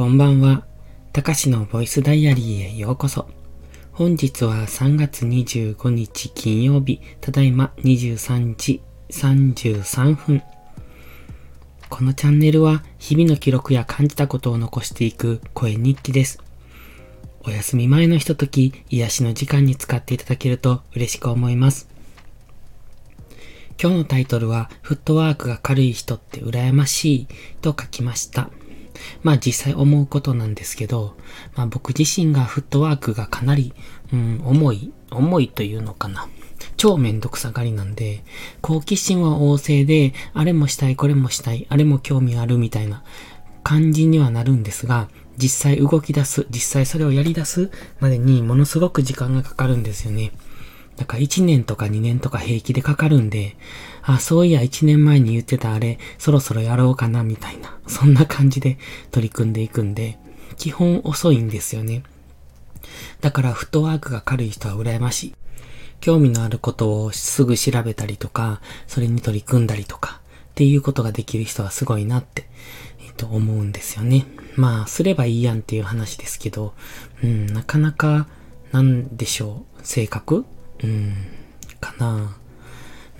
[0.00, 0.64] こんばんは。
[1.12, 3.28] たかしのボイスダイアリーへようこそ。
[3.92, 8.80] 本日は3月25日金曜日、ただいま23時
[9.10, 10.42] 33分。
[11.90, 16.42] このチャンネルは日々の記録や感じたことを残していく声日記です。
[17.42, 21.90] お休み前のひととき、癒しの時間に使っていただけると嬉しく思います。
[23.78, 27.28] 今日のタイトルは、フットワークが軽い人って羨ましい
[27.60, 28.48] と書きました。
[29.22, 31.16] まあ実際思うことなんですけど、
[31.54, 33.72] まあ僕自身がフットワークがかなり、
[34.12, 36.28] うん、重い、重いというのかな。
[36.76, 38.22] 超めんどくさがりなんで、
[38.60, 43.02] 好奇心は旺盛で、あれもしたい、これもしたい、あれも興味あるみたいな
[43.62, 47.70] 感じにはなるんですが、実際動き出す、実際それをやり出す
[48.00, 50.32] までにものすごく時間がかかるんですよね。
[51.00, 53.56] だから1年とか2年とか平気でかかるんで、
[54.02, 58.76] あ、そういや1年前に言ってたあれ、そろそろやろうかなみたいな、そんな感じで
[59.10, 60.18] 取り組んでいくんで、
[60.58, 62.02] 基本遅いんですよね。
[63.22, 65.34] だからフットワークが軽い人は羨ましい。
[66.02, 70.20] 興味のあることをすぐ調べたりとか、それに取り組んだりとか、
[70.50, 72.46] っていうことができる人はすごいなって、
[73.06, 74.26] えっと、思うんですよね。
[74.54, 76.74] まあ、すればいいやんっていう話ですけど、
[77.24, 78.26] うん、なかなか、
[78.70, 80.44] なんでしょう、性格
[80.82, 81.14] うん、
[81.80, 82.36] かな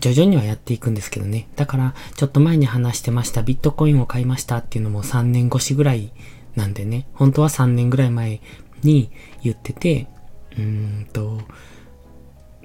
[0.00, 1.48] 徐々にはやっていくんですけどね。
[1.56, 6.12] だから、ちょっと前に話してましたビットコインを買いましたっていうのも3年越しぐらい
[6.56, 7.06] なんでね。
[7.12, 8.41] 本当は3年ぐらい前
[8.83, 9.11] に
[9.42, 10.08] 言ってて、
[10.56, 10.62] うー
[11.03, 11.42] んと、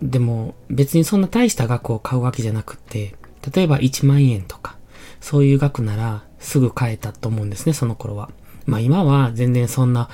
[0.01, 3.15] でも別にそんな大した額を買うわけじゃなくって、
[3.53, 4.77] 例えば1万円とか、
[5.19, 8.29] そういう額ならすぐ買えたと思うんですね、その頃は。
[8.65, 10.09] まあ今は全然そんな、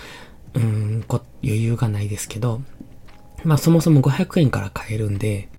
[0.55, 1.05] うん、
[1.43, 2.61] 余裕がないですけど、
[3.43, 5.49] まあそもそも500円から買えるんで、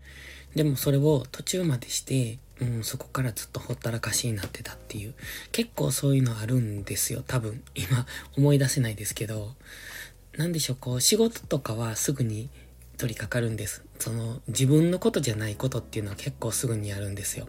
[0.55, 5.15] でもそれを途中までして、うん、そこからずっとほったらかしになってたっていう。
[5.51, 7.63] 結構そういうのあるんですよ、多分。
[7.75, 9.55] 今思い出せないですけど。
[10.37, 12.49] なんでしょう、こう仕事とかはすぐに
[12.97, 13.85] 取り掛かるんです。
[13.99, 17.49] その自分のことじゃないことっていうのは結構すぐにやるんですよ。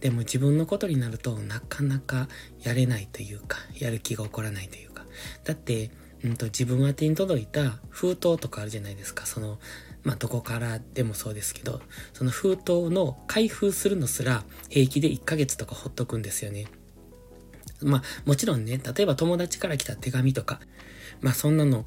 [0.00, 2.28] でも自分のことになるとなかなか
[2.62, 5.04] やれないというか、やる気が起こらないというか。
[5.44, 5.90] だって、
[6.24, 9.26] うんと、自分宛てに届いた封筒とかあるじゃないですか。
[9.26, 9.58] その、
[10.02, 11.80] まあ、どこからでもそうですけど、
[12.14, 16.66] その封筒の開封するのすら平気で1ヶ月とかほっとくんですよね。
[17.82, 20.60] まあ、もちろんね、例えば友達から来た手紙とか、
[21.20, 21.84] まあ、そんなの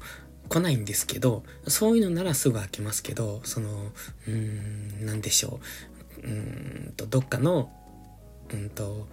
[0.48, 3.92] 来ないんですけど、そういうのならすぐ開けますけど、その、
[4.26, 5.60] うーん、なんでしょ
[6.22, 6.26] う。
[6.26, 7.70] うーんと、どっかの、
[8.52, 9.08] うんと、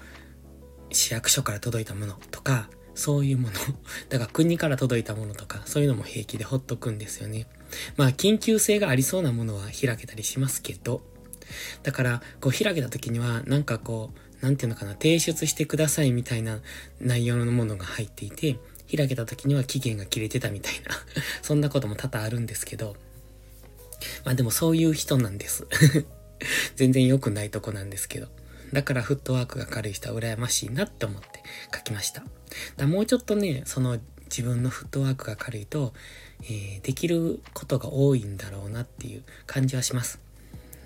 [0.91, 3.53] 市役所から届いたものとか、そういうもの。
[4.09, 7.47] だから国から届いたものとか、そういうのも平気でほっとくんですよね。
[7.97, 11.01] まあ、緊急性がありそうなものは開けたりしますけど、
[11.83, 14.11] だから、こう開けた時には、なんかこ
[14.41, 16.61] う、なんていうのかな、提出してくださいみたいな
[16.99, 18.57] 内容のものが入っていて、
[18.95, 20.91] 開けた時には期限が切れてたみたいな
[21.41, 22.95] そんなことも多々あるんですけど、
[24.23, 25.65] まあでもそういう人なんです
[26.75, 28.27] 全然良くないとこなんですけど。
[28.73, 31.43] だからフットワークが軽い人は羨ましいなって思って
[31.73, 32.23] 書きました。
[32.77, 35.93] だもうちょっとね、その自分のフットワークが軽いと、
[36.43, 40.19] えー、できることが多いんだろうなっていう感じはします。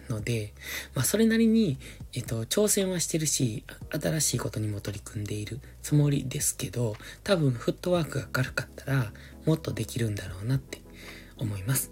[0.10, 0.54] ので、
[0.96, 1.78] まあそれなりに、
[2.14, 9.14] えっ、と、挑戦はしてるし、新しいことにも取り組んでいるつもりですけど、多分フットワークが軽かったら、
[9.46, 10.82] もっとできるんだろうなって
[11.38, 11.92] 思います。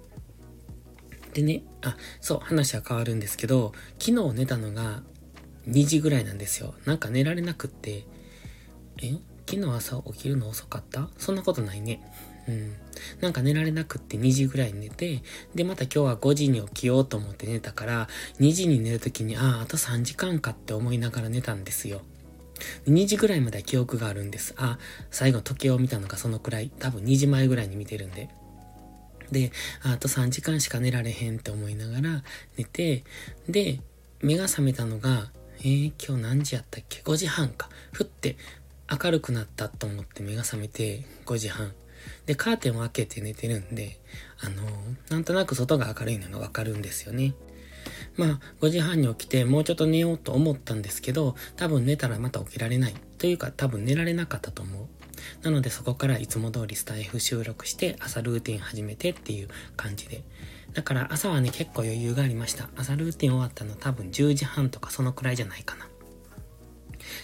[1.34, 5.04] でね、あ、そう、話は変わるんですけど、昨日寝たのが
[5.68, 6.74] 2時ぐらいなんですよ。
[6.86, 8.06] なんか寝られなくって、
[9.02, 9.16] え
[9.50, 11.10] 昨日朝起きるの遅かった？
[11.18, 12.02] そんなことないね。
[12.48, 12.74] うん。
[13.22, 15.22] なんか寝られなくって2時ぐらいに寝て、
[15.56, 22.02] で、また今日は5時に起きようと思って寝たから、2時に寝るときに、ああ、あと3時間かって思いながら寝たんですよ。
[22.88, 24.54] 2時ぐらいまでは記憶があるんです。
[24.58, 24.80] あ、
[25.12, 28.30] 最後時計を見たのがそのくらい、多分2時前ぐらいに見てるんで。
[29.32, 29.52] で、
[29.84, 32.24] あと3時間しか寝られへんって思いながら
[32.58, 33.04] 寝て、
[33.48, 33.82] で、
[34.22, 37.70] 目が覚めたのが、えー、今日何時やったっけ ?5 時半か。
[37.92, 38.38] ふって
[39.04, 41.74] 明るくなったと思って目が覚めて5時半。
[42.26, 44.00] で、カーテンを開けて寝てるんで、
[44.40, 47.34] あのー、なんとなく外が明るいのがわかるんですよね。
[48.18, 52.96] まあ、5時半に起きてもうちょっと寝ようと思ったんですけど、多分寝たらまた起きられない。
[53.18, 54.97] というか多分寝られなかったと思う。
[55.42, 60.24] なのでそこからいつも通りスタイフ収録して朝ルーティン始めてっていう感じで。
[60.74, 62.70] だから朝はね結構余裕がありました。
[62.76, 65.88] 朝ルーティン終わったの多分10時半とかそのくらいじゃないかな。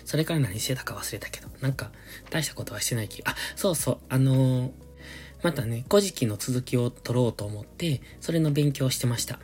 [0.06, 1.92] それから何してたか忘れたけど、なんか
[2.30, 4.72] 大したことはしてない気が、あ、そうそう、あのー、
[5.44, 9.40] またね、古事記の続きを取ろうと思って、それの勉強してました。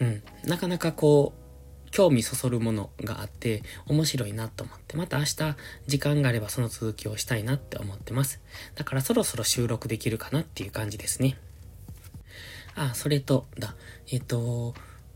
[0.00, 0.22] うん。
[0.44, 1.45] なかなかこう、
[1.96, 5.56] 興味そそるものがあって面白いなと思って、また明日
[5.86, 8.38] 時間があればその続きをしたいなって思ってます。
[8.74, 11.38] だからそろそろ収録できるかなっていう感じですね。
[12.74, 13.74] あ、それと、だ、
[14.12, 14.74] えっ、と、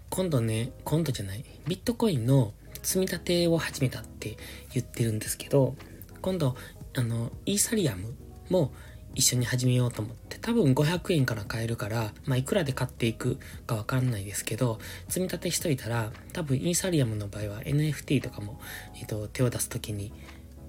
[0.08, 4.38] 今度ね、今度じゃない、ビットコインの積み立てを始めたって
[4.72, 5.74] 言ってるんですけど、
[6.22, 6.56] 今度、
[6.96, 8.14] あの、イーサリアム
[8.48, 8.72] も
[9.14, 14.78] 一緒に始めようと思って、多分500円から買えるから、まあ、いくらで買っていくかわかんないですけど、
[15.08, 18.60] 積み立てしといたら、多分イーサリアムの場合は NFT とかも、
[18.96, 20.12] えっ、と、手を出す時に、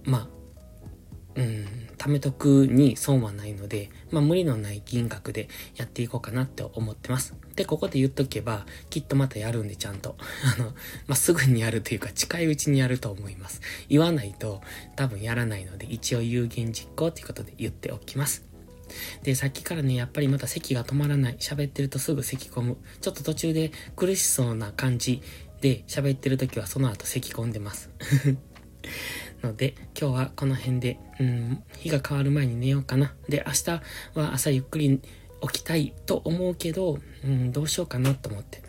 [0.03, 0.40] まあ、
[1.35, 1.65] うん、
[1.97, 7.35] 貯めとくに損はないので、まあ無理のない金額でやっていこうかなって思ってます。
[7.55, 10.17] で、ここで言っとけば、きっとまたやるんでちゃんと。
[10.55, 10.71] あの、
[11.07, 13.61] まあすぐにやるというか近いうちにやると思います。
[13.89, 14.61] 言わないと
[14.95, 18.45] 多分やらないので、一応有言実行ということで言っておきます。
[19.23, 21.37] で、さっきからね、やっぱりまた咳が止まらない。
[21.39, 22.77] 喋ってるとすぐ咳込む。
[22.99, 25.21] ちょっと途中で苦しそうな感じ
[25.61, 27.89] で喋ってる時はその後咳込んでます。
[29.43, 33.13] ので、今日はこの辺で、うん、日が変わる前に寝ようかな。
[33.27, 33.69] で、明日
[34.19, 35.01] は朝ゆっくり
[35.41, 38.61] 起きたいと思うけど、うん、どうしようかなと思って。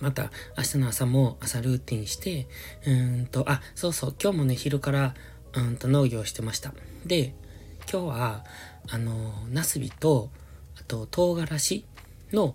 [0.00, 2.48] また、明日の朝も朝ルーティンして、
[2.86, 5.14] うんと、あ、そうそう、今日もね、昼から、
[5.52, 6.72] うんと農業してました。
[7.04, 7.34] で、
[7.90, 8.44] 今日は、
[8.88, 10.30] あの、ナスビと、
[10.78, 11.84] あと、唐辛子
[12.32, 12.54] の、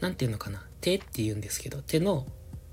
[0.00, 2.26] なんていうのかな、手って言うんですけど、手の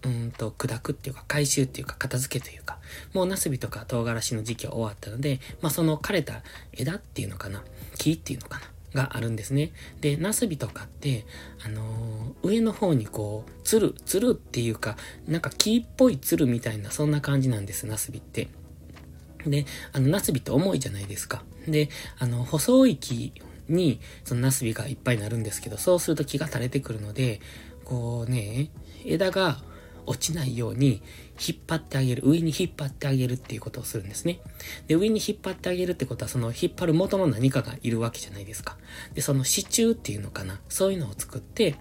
[0.05, 2.77] うんと、砕くっていうか、回収っていうか、片付けというか、
[3.13, 7.63] もうナスビとか唐辛子の時期は終わったので、まあその枯れた枝っていうのかな、
[7.97, 9.71] 木っていうのかな、があるんですね。
[10.01, 11.25] で、ナスビとかって、
[11.65, 14.97] あのー、上の方にこう、つる、つるっていうか、
[15.27, 18.49] なんか木っぽいつるみたいな、そんな感じなんです、ナスビって。
[19.45, 21.43] で、あの、ナスビって重いじゃないですか。
[21.67, 23.33] で、あの、細い木
[23.67, 27.39] に、そのナスビがいっぱいになるんですけど、そうすると木が垂れてくるので、
[27.83, 28.69] こうね、
[29.05, 29.61] 枝が
[30.05, 31.01] 落ちないように
[31.39, 34.39] 引っ張ってあげる、上に引っ張ってあげるっていうことをするんですね。
[34.87, 38.77] で、上に引っ張ってあげるってことは、その引っ張る元の何かがいるわけじゃないですか。
[39.13, 40.59] で、その支柱っていうのかな。
[40.69, 41.75] そういうのを作って、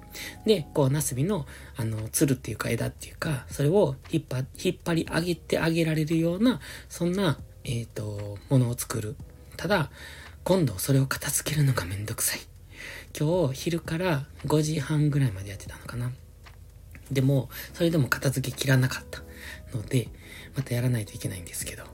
[0.47, 1.47] で、こう、ナスビの、
[1.77, 9.17] あの、つるっていうか枝っていうか、それを引っ張、引っ張り上げてあげられるような、そんな、えっ、ー、と、ものを作る。
[9.57, 9.91] ただ、
[10.45, 12.41] 今度それを片付けるのがめんどくさい。
[13.19, 16.11] 今日昼から5時半ぐらいまでやってたのかな。
[17.12, 19.23] でも、それでも片付けきらなかった
[19.76, 20.09] ので、
[20.56, 21.85] またやらないといけないんですけど。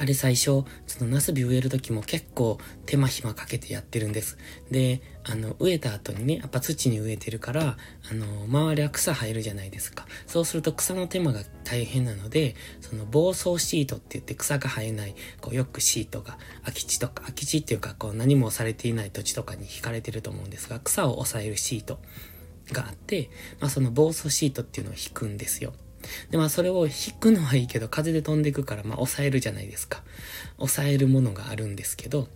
[0.00, 2.56] あれ最初、そのナスビ植える時も結構
[2.86, 4.38] 手間暇かけてやってるんです。
[4.70, 7.76] で、あの、植えた後にね、やっぱ土に植えてるから、
[8.10, 10.06] あの、周りは草生えるじゃないですか。
[10.26, 22.00] そうすると草の手間が大変なので、その防草シートって言って草が生えない、こうよくシートが空き地とか、空き地っていうかこう何もされていない土地とかに引かれてると思うんですが、草を抑えるシート
[22.72, 23.30] があって、
[23.60, 25.72] まあその防草シートっていうのを引くんですよ。
[26.30, 30.02] で、まあそれを引くのはいいけど、風で飛んでいくから、まあ抑えるじゃないですか。
[30.56, 32.28] 抑えるものがあるんですけど、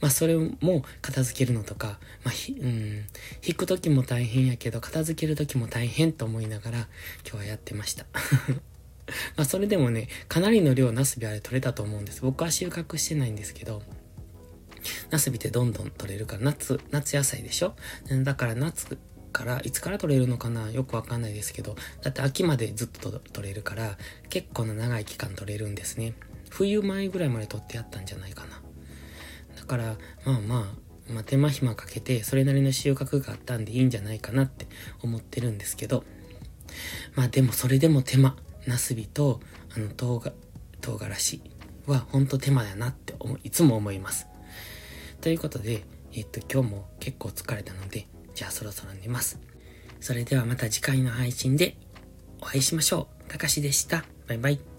[0.00, 3.04] まあそれも片付けるのとか、まあひ、うん、
[3.46, 6.78] 引く時も大変やけど、片付ける時も大変と思いながら、
[7.24, 8.06] 今日はやってました。
[9.36, 12.20] まあそれでもね、かなりの量ナスビあれ取れたと思うんです。
[12.22, 13.82] 僕は収穫してないんですけど、
[15.10, 17.74] ナスビってどんどん取れるから、夏、夏野菜でしょ？
[18.22, 18.96] だから夏
[19.28, 23.98] から、いつから取れるのかなよくわかんないですけど、だって秋までずっと取れるから、
[24.28, 26.14] 結構な長い期間取れるんですね。
[26.50, 28.60] 冬前ぐらいまで取ってやったんじゃないかな。
[29.56, 30.56] だから、まあま
[31.08, 34.66] あ、まあ、手間暇かけて、それなりの収穫があったんでいいんじゃないかなって
[35.02, 36.04] 思ってるんですけど、
[37.14, 39.40] まあでもそれでも手間、ナスビと、
[39.74, 40.32] あの、唐が、
[40.80, 41.42] 唐辛子
[41.86, 44.26] はほんと手間やなっていつも思います。
[45.20, 48.06] ということで、えっと、今日も結構疲れたので、
[48.38, 49.40] じゃあそろそろ寝ます。
[50.00, 51.74] それではまた次回の配信で
[52.40, 53.28] お会いしましょう。
[53.28, 54.04] たかしでした。
[54.28, 54.77] バイバイ。